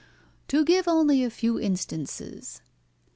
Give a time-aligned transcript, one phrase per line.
[0.47, 2.63] To give only a few instances.